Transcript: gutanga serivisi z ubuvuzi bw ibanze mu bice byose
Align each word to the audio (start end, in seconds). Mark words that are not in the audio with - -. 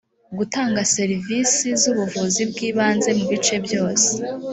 gutanga 0.37 0.79
serivisi 0.95 1.67
z 1.81 1.83
ubuvuzi 1.91 2.41
bw 2.49 2.57
ibanze 2.69 3.09
mu 3.17 3.25
bice 3.31 3.55
byose 3.65 4.09